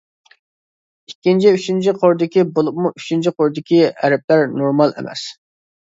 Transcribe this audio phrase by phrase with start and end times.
[1.09, 5.29] ئىككىنچى ئۈچىنچى قۇردىكى بولۇپمۇ ئۈچىنچى قۇردىكى ھەرپلەر نورمال ئەمەس.